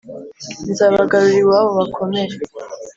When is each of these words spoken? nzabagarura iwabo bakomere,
nzabagarura 0.71 1.35
iwabo 1.41 1.69
bakomere, 1.79 2.35